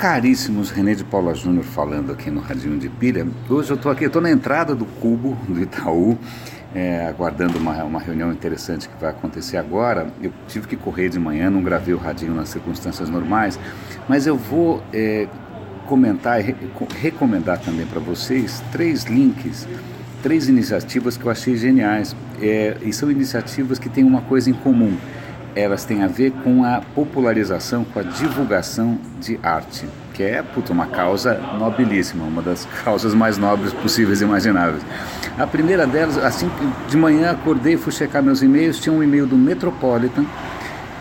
Caríssimos, 0.00 0.70
René 0.70 0.94
de 0.94 1.04
Paula 1.04 1.34
Júnior 1.34 1.62
falando 1.62 2.10
aqui 2.10 2.30
no 2.30 2.40
Radinho 2.40 2.78
de 2.78 2.88
Pilha. 2.88 3.28
Hoje 3.50 3.70
eu 3.70 3.76
estou 3.76 3.92
aqui, 3.92 4.06
estou 4.06 4.22
na 4.22 4.30
entrada 4.30 4.74
do 4.74 4.86
Cubo 4.86 5.36
do 5.46 5.60
Itaú, 5.60 6.16
é, 6.74 7.06
aguardando 7.06 7.58
uma, 7.58 7.84
uma 7.84 8.00
reunião 8.00 8.32
interessante 8.32 8.88
que 8.88 8.98
vai 8.98 9.10
acontecer 9.10 9.58
agora. 9.58 10.10
Eu 10.22 10.32
tive 10.48 10.66
que 10.66 10.74
correr 10.74 11.10
de 11.10 11.18
manhã, 11.18 11.50
não 11.50 11.62
gravei 11.62 11.92
o 11.92 11.98
Radinho 11.98 12.34
nas 12.34 12.48
circunstâncias 12.48 13.10
normais, 13.10 13.60
mas 14.08 14.26
eu 14.26 14.38
vou 14.38 14.82
é, 14.90 15.28
comentar 15.86 16.40
e 16.40 16.56
recomendar 16.98 17.58
também 17.58 17.84
para 17.84 18.00
vocês 18.00 18.64
três 18.72 19.04
links, 19.04 19.68
três 20.22 20.48
iniciativas 20.48 21.18
que 21.18 21.26
eu 21.26 21.30
achei 21.30 21.58
geniais. 21.58 22.16
É, 22.40 22.74
e 22.80 22.90
são 22.90 23.10
iniciativas 23.10 23.78
que 23.78 23.90
têm 23.90 24.04
uma 24.04 24.22
coisa 24.22 24.48
em 24.48 24.54
comum 24.54 24.96
elas 25.54 25.84
têm 25.84 26.02
a 26.02 26.06
ver 26.06 26.32
com 26.44 26.64
a 26.64 26.80
popularização, 26.94 27.84
com 27.84 27.98
a 27.98 28.02
divulgação 28.02 28.98
de 29.20 29.38
arte, 29.42 29.86
que 30.14 30.22
é 30.22 30.42
puta, 30.42 30.72
uma 30.72 30.86
causa 30.86 31.34
nobilíssima, 31.58 32.24
uma 32.24 32.42
das 32.42 32.66
causas 32.84 33.14
mais 33.14 33.38
nobres 33.38 33.72
possíveis 33.72 34.20
e 34.20 34.24
imagináveis. 34.24 34.82
A 35.38 35.46
primeira 35.46 35.86
delas, 35.86 36.18
assim 36.18 36.48
que 36.48 36.90
de 36.90 36.96
manhã 36.96 37.30
acordei, 37.30 37.76
fui 37.76 37.92
checar 37.92 38.22
meus 38.22 38.42
e-mails, 38.42 38.78
tinha 38.78 38.92
um 38.92 39.02
e-mail 39.02 39.26
do 39.26 39.36
Metropolitan 39.36 40.24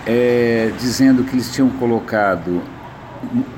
é, 0.05 0.71
dizendo 0.79 1.23
que 1.23 1.35
eles 1.35 1.51
tinham 1.51 1.69
colocado 1.69 2.61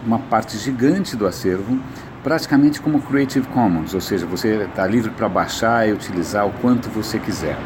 uma 0.06 0.20
parte 0.20 0.58
gigante 0.58 1.16
do 1.16 1.28
acervo 1.28 1.80
praticamente 2.24 2.80
como 2.80 3.02
Creative 3.02 3.48
Commons, 3.48 3.94
ou 3.94 4.02
seja, 4.02 4.26
você 4.26 4.64
está 4.64 4.86
livre 4.86 5.12
para 5.12 5.28
baixar 5.28 5.88
e 5.88 5.92
utilizar 5.92 6.46
o 6.46 6.52
quanto 6.54 6.90
você 6.90 7.18
quiser. 7.18 7.58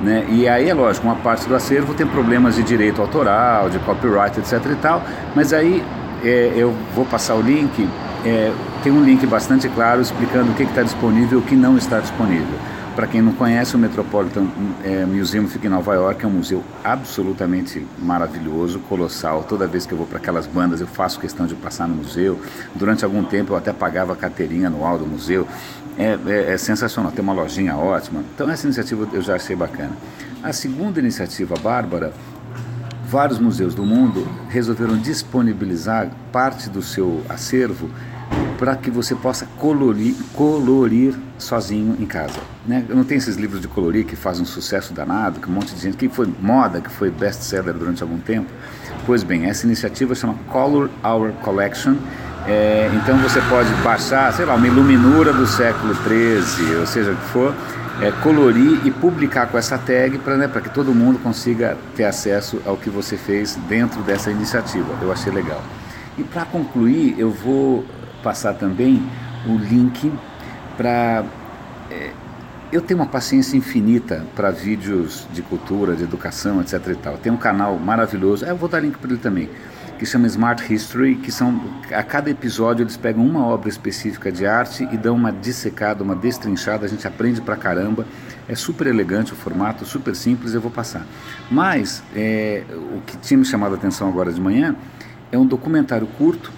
Né? 0.00 0.24
E 0.28 0.48
aí 0.48 0.68
é 0.68 0.74
lógico, 0.74 1.06
uma 1.06 1.16
parte 1.16 1.48
do 1.48 1.54
acervo 1.56 1.92
tem 1.92 2.06
problemas 2.06 2.54
de 2.54 2.62
direito 2.62 3.00
autoral, 3.00 3.68
de 3.68 3.78
copyright, 3.80 4.38
etc 4.38 4.64
e 4.70 4.76
tal, 4.76 5.02
mas 5.34 5.52
aí 5.52 5.82
é, 6.24 6.52
eu 6.54 6.72
vou 6.94 7.04
passar 7.04 7.34
o 7.34 7.42
link, 7.42 7.88
é, 8.24 8.52
tem 8.82 8.92
um 8.92 9.02
link 9.02 9.26
bastante 9.26 9.68
claro 9.68 10.00
explicando 10.00 10.52
o 10.52 10.54
que 10.54 10.62
está 10.62 10.82
disponível 10.82 11.40
e 11.40 11.42
o 11.42 11.44
que 11.44 11.56
não 11.56 11.76
está 11.76 11.98
disponível. 11.98 12.58
Para 12.98 13.06
quem 13.06 13.22
não 13.22 13.30
conhece, 13.30 13.76
o 13.76 13.78
Metropolitan 13.78 14.48
é, 14.82 15.06
Museum 15.06 15.46
fica 15.46 15.68
em 15.68 15.70
Nova 15.70 15.94
York, 15.94 16.24
é 16.24 16.26
um 16.26 16.32
museu 16.32 16.64
absolutamente 16.82 17.86
maravilhoso, 17.96 18.80
colossal. 18.80 19.44
Toda 19.44 19.68
vez 19.68 19.86
que 19.86 19.92
eu 19.92 19.98
vou 19.98 20.04
para 20.04 20.18
aquelas 20.18 20.48
bandas, 20.48 20.80
eu 20.80 20.86
faço 20.88 21.20
questão 21.20 21.46
de 21.46 21.54
passar 21.54 21.86
no 21.86 21.94
museu. 21.94 22.40
Durante 22.74 23.04
algum 23.04 23.22
tempo 23.22 23.52
eu 23.52 23.56
até 23.56 23.72
pagava 23.72 24.14
a 24.14 24.16
carteirinha 24.16 24.66
anual 24.66 24.98
do 24.98 25.06
museu. 25.06 25.46
É, 25.96 26.18
é, 26.26 26.54
é 26.54 26.58
sensacional, 26.58 27.12
tem 27.12 27.22
uma 27.22 27.32
lojinha 27.32 27.76
ótima. 27.76 28.24
Então 28.34 28.50
essa 28.50 28.66
iniciativa 28.66 29.08
eu 29.12 29.22
já 29.22 29.36
achei 29.36 29.54
bacana. 29.54 29.92
A 30.42 30.52
segunda 30.52 30.98
iniciativa, 30.98 31.54
Bárbara, 31.62 32.12
vários 33.04 33.38
museus 33.38 33.76
do 33.76 33.86
mundo 33.86 34.26
resolveram 34.48 34.96
disponibilizar 34.96 36.10
parte 36.32 36.68
do 36.68 36.82
seu 36.82 37.22
acervo 37.28 37.88
para 38.58 38.74
que 38.74 38.90
você 38.90 39.14
possa 39.14 39.46
colorir, 39.56 40.16
colorir 40.34 41.14
sozinho 41.38 41.96
em 42.00 42.04
casa. 42.04 42.40
Né? 42.66 42.84
Eu 42.88 42.96
não 42.96 43.04
tenho 43.04 43.18
esses 43.18 43.36
livros 43.36 43.60
de 43.60 43.68
colorir 43.68 44.04
que 44.04 44.16
fazem 44.16 44.42
um 44.42 44.46
sucesso 44.46 44.92
danado, 44.92 45.38
que 45.38 45.48
um 45.48 45.52
monte 45.52 45.72
de 45.72 45.80
gente, 45.80 45.96
que 45.96 46.08
foi 46.08 46.28
moda, 46.40 46.80
que 46.80 46.90
foi 46.90 47.08
best-seller 47.08 47.72
durante 47.72 48.02
algum 48.02 48.18
tempo. 48.18 48.50
Pois 49.06 49.22
bem, 49.22 49.46
essa 49.46 49.64
iniciativa 49.64 50.14
chama 50.14 50.34
Color 50.48 50.90
Our 51.04 51.32
Collection. 51.44 51.94
É, 52.46 52.90
então 52.94 53.16
você 53.18 53.40
pode 53.42 53.70
baixar, 53.84 54.32
sei 54.32 54.44
lá, 54.44 54.56
uma 54.56 54.66
iluminura 54.66 55.32
do 55.32 55.46
século 55.46 55.94
XIII, 55.94 56.76
ou 56.80 56.86
seja, 56.86 57.12
o 57.12 57.16
que 57.16 57.26
for, 57.26 57.54
é, 58.00 58.10
colorir 58.22 58.80
e 58.84 58.90
publicar 58.90 59.46
com 59.46 59.56
essa 59.56 59.78
tag 59.78 60.18
para 60.18 60.36
né, 60.36 60.48
que 60.48 60.70
todo 60.70 60.92
mundo 60.92 61.18
consiga 61.20 61.76
ter 61.94 62.04
acesso 62.04 62.60
ao 62.66 62.76
que 62.76 62.90
você 62.90 63.16
fez 63.16 63.56
dentro 63.68 64.02
dessa 64.02 64.30
iniciativa. 64.30 64.88
Eu 65.00 65.12
achei 65.12 65.32
legal. 65.32 65.62
E 66.16 66.24
para 66.24 66.44
concluir, 66.44 67.14
eu 67.18 67.30
vou 67.30 67.84
passar 68.22 68.54
também 68.54 69.02
o 69.46 69.56
link 69.56 70.12
para. 70.76 71.24
É, 71.90 72.10
eu 72.70 72.82
tenho 72.82 73.00
uma 73.00 73.06
paciência 73.06 73.56
infinita 73.56 74.26
para 74.36 74.50
vídeos 74.50 75.26
de 75.32 75.40
cultura, 75.40 75.96
de 75.96 76.04
educação, 76.04 76.60
etc. 76.60 76.88
E 76.88 76.94
tal. 76.96 77.16
Tem 77.16 77.32
um 77.32 77.36
canal 77.36 77.78
maravilhoso, 77.78 78.44
eu 78.44 78.56
vou 78.56 78.68
dar 78.68 78.80
link 78.80 78.98
para 78.98 79.10
ele 79.10 79.18
também, 79.18 79.48
que 79.98 80.04
chama 80.04 80.26
Smart 80.26 80.72
History, 80.72 81.14
que 81.16 81.32
são 81.32 81.60
a 81.90 82.02
cada 82.02 82.30
episódio 82.30 82.82
eles 82.82 82.96
pegam 82.96 83.24
uma 83.24 83.46
obra 83.46 83.70
específica 83.70 84.30
de 84.30 84.46
arte 84.46 84.86
e 84.92 84.98
dão 84.98 85.16
uma 85.16 85.32
dissecada, 85.32 86.04
uma 86.04 86.14
destrinchada. 86.14 86.84
A 86.84 86.88
gente 86.88 87.06
aprende 87.06 87.40
pra 87.40 87.56
caramba. 87.56 88.06
É 88.46 88.54
super 88.54 88.86
elegante 88.86 89.32
o 89.32 89.36
formato, 89.36 89.84
super 89.84 90.14
simples. 90.14 90.54
Eu 90.54 90.60
vou 90.60 90.70
passar. 90.70 91.06
Mas 91.50 92.02
é, 92.14 92.64
o 92.70 93.00
que 93.00 93.16
tinha 93.16 93.38
me 93.38 93.44
chamado 93.44 93.74
a 93.74 93.78
atenção 93.78 94.08
agora 94.08 94.32
de 94.32 94.40
manhã 94.40 94.76
é 95.32 95.38
um 95.38 95.46
documentário 95.46 96.06
curto 96.06 96.52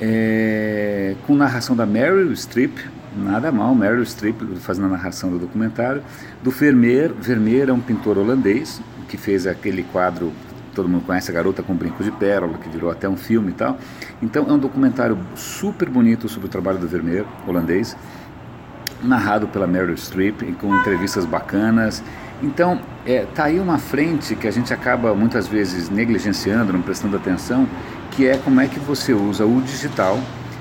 é, 0.00 1.14
com 1.26 1.34
narração 1.34 1.74
da 1.74 1.84
Meryl 1.84 2.34
Streep, 2.36 2.78
nada 3.16 3.50
mal, 3.50 3.74
Meryl 3.74 4.04
Streep 4.04 4.40
fazendo 4.60 4.86
a 4.86 4.90
narração 4.90 5.30
do 5.30 5.38
documentário, 5.38 6.02
do 6.42 6.50
Vermeer, 6.50 7.12
Vermeer 7.12 7.68
é 7.68 7.72
um 7.72 7.80
pintor 7.80 8.18
holandês, 8.18 8.80
que 9.08 9.16
fez 9.16 9.46
aquele 9.46 9.82
quadro, 9.82 10.32
todo 10.74 10.88
mundo 10.88 11.04
conhece, 11.04 11.30
a 11.30 11.34
Garota 11.34 11.62
com 11.62 11.74
Brinco 11.74 12.04
de 12.04 12.10
Pérola, 12.12 12.58
que 12.58 12.68
virou 12.68 12.90
até 12.90 13.08
um 13.08 13.16
filme 13.16 13.50
e 13.50 13.54
tal. 13.54 13.78
Então 14.22 14.46
é 14.48 14.52
um 14.52 14.58
documentário 14.58 15.18
super 15.34 15.88
bonito 15.88 16.28
sobre 16.28 16.46
o 16.46 16.50
trabalho 16.50 16.78
do 16.78 16.86
Vermeer, 16.86 17.24
holandês, 17.46 17.96
narrado 19.02 19.48
pela 19.48 19.66
Meryl 19.66 19.96
Streep, 19.96 20.42
com 20.60 20.74
entrevistas 20.76 21.24
bacanas. 21.24 22.02
Então, 22.42 22.80
é, 23.04 23.26
tá 23.34 23.44
aí 23.44 23.58
uma 23.58 23.78
frente 23.78 24.36
que 24.36 24.46
a 24.46 24.50
gente 24.50 24.72
acaba 24.72 25.14
muitas 25.14 25.48
vezes 25.48 25.88
negligenciando, 25.88 26.72
não 26.72 26.80
prestando 26.80 27.16
atenção, 27.16 27.68
que 28.12 28.26
é 28.26 28.36
como 28.36 28.60
é 28.60 28.68
que 28.68 28.78
você 28.78 29.12
usa 29.12 29.44
o 29.44 29.60
digital 29.60 30.18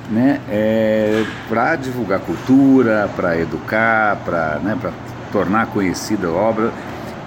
né, 0.10 0.42
é, 0.50 1.24
para 1.48 1.76
divulgar 1.76 2.20
cultura, 2.22 3.10
para 3.16 3.38
educar, 3.38 4.18
para 4.26 4.60
né, 4.60 4.78
tornar 5.32 5.68
conhecida 5.68 6.28
a 6.28 6.32
obra. 6.32 6.72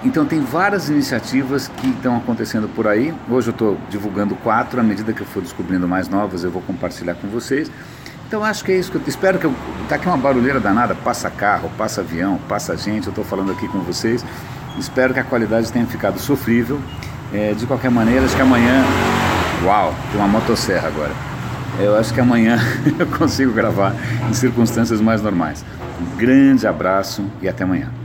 Então 0.03 0.25
tem 0.25 0.41
várias 0.41 0.89
iniciativas 0.89 1.67
que 1.67 1.87
estão 1.87 2.17
acontecendo 2.17 2.67
por 2.67 2.87
aí. 2.87 3.13
Hoje 3.29 3.49
eu 3.49 3.51
estou 3.51 3.77
divulgando 3.89 4.35
quatro, 4.35 4.79
à 4.79 4.83
medida 4.83 5.13
que 5.13 5.21
eu 5.21 5.27
for 5.27 5.43
descobrindo 5.43 5.87
mais 5.87 6.07
novas 6.07 6.43
eu 6.43 6.49
vou 6.49 6.61
compartilhar 6.63 7.13
com 7.13 7.27
vocês. 7.27 7.71
Então 8.31 8.45
acho 8.45 8.63
que 8.63 8.71
é 8.71 8.77
isso 8.77 8.89
que 8.89 8.95
eu 8.95 9.03
espero 9.05 9.37
que 9.37 9.45
eu, 9.45 9.53
tá 9.89 9.95
aqui 9.95 10.07
uma 10.07 10.15
barulheira 10.15 10.57
danada, 10.57 10.95
passa 10.95 11.29
carro, 11.29 11.69
passa 11.77 11.99
avião, 11.99 12.39
passa 12.47 12.77
gente, 12.77 13.07
eu 13.07 13.09
estou 13.09 13.25
falando 13.25 13.51
aqui 13.51 13.67
com 13.67 13.79
vocês. 13.79 14.23
Espero 14.79 15.13
que 15.13 15.19
a 15.19 15.23
qualidade 15.25 15.69
tenha 15.69 15.85
ficado 15.85 16.17
sofrível. 16.17 16.79
É, 17.33 17.53
de 17.53 17.65
qualquer 17.65 17.91
maneira, 17.91 18.23
acho 18.23 18.33
que 18.33 18.41
amanhã 18.41 18.85
Uau, 19.65 19.93
tem 20.09 20.21
uma 20.21 20.29
motosserra 20.29 20.87
agora. 20.87 21.11
Eu 21.77 21.97
acho 21.97 22.13
que 22.13 22.21
amanhã 22.21 22.57
eu 22.97 23.05
consigo 23.05 23.51
gravar 23.51 23.93
em 24.29 24.33
circunstâncias 24.33 25.01
mais 25.01 25.21
normais. 25.21 25.65
Um 25.99 26.15
grande 26.15 26.65
abraço 26.65 27.25
e 27.41 27.49
até 27.49 27.65
amanhã. 27.65 27.91